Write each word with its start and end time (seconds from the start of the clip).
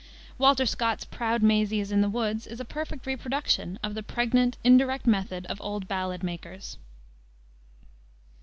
Walter 0.39 0.65
Scott's 0.65 1.05
Proud 1.05 1.43
Maisie 1.43 1.79
is 1.79 1.91
in 1.91 2.01
the 2.01 2.09
Wood, 2.09 2.47
is 2.47 2.59
a 2.59 2.65
perfect 2.65 3.05
reproduction 3.05 3.77
of 3.83 3.93
the 3.93 4.01
pregnant, 4.01 4.57
indirect 4.63 5.05
method 5.05 5.45
of 5.45 5.59
the 5.59 5.63
old 5.63 5.87
ballad 5.87 6.23
makers. 6.23 6.77